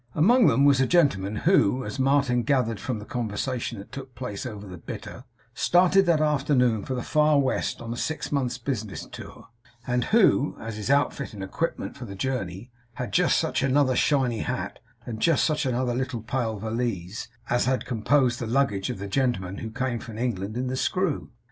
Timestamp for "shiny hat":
13.95-14.79